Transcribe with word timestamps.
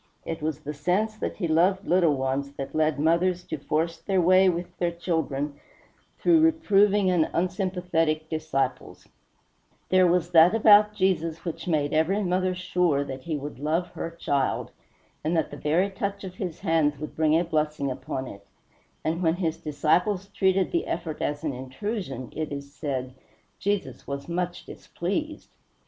It 0.25 0.41
was 0.41 0.61
the 0.61 0.73
sense 0.73 1.15
that 1.17 1.37
he 1.37 1.47
loved 1.47 1.85
little 1.85 2.15
ones 2.15 2.53
that 2.53 2.73
led 2.73 2.99
mothers 2.99 3.43
to 3.43 3.59
force 3.59 3.97
their 3.97 4.19
way 4.19 4.49
with 4.49 4.75
their 4.79 4.93
infants 5.05 5.59
through 6.17 6.39
reproving 6.39 7.11
and 7.11 7.29
unsympathetic 7.33 8.27
disciples; 8.27 9.07
there 9.89 10.07
was 10.07 10.31
that 10.31 10.55
about 10.55 10.95
Jesus 10.95 11.45
which 11.45 11.67
made 11.67 11.93
every 11.93 12.23
mother 12.23 12.55
sure 12.55 13.03
that 13.03 13.21
he 13.21 13.37
would 13.37 13.59
love 13.59 13.89
her 13.89 14.09
child, 14.09 14.71
and 15.23 15.37
that 15.37 15.51
the 15.51 15.55
very 15.57 15.91
touch 15.91 16.23
of 16.23 16.33
his 16.33 16.61
hands 16.61 16.97
would 16.97 17.15
bring 17.15 17.37
a 17.39 17.43
blessing 17.43 17.91
upon 17.91 18.25
it; 18.25 18.47
and 19.03 19.21
when 19.21 19.35
his 19.35 19.57
disciples 19.57 20.29
treated 20.29 20.71
the 20.71 20.87
effort 20.87 21.21
as 21.21 21.43
an 21.43 21.53
intrusion 21.53 22.33
it 22.35 22.51
is 22.51 22.73
said 22.73 23.13
"Jesus 23.59 24.07
was 24.07 24.27
much 24.27 24.65
displeased." 24.65 25.51